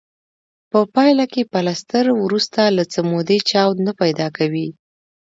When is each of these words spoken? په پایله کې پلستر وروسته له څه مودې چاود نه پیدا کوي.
په 0.71 0.79
پایله 0.93 1.25
کې 1.33 1.49
پلستر 1.53 2.05
وروسته 2.23 2.61
له 2.77 2.83
څه 2.91 2.99
مودې 3.09 3.39
چاود 3.49 3.77
نه 3.87 3.93
پیدا 4.01 4.27
کوي. 4.37 4.67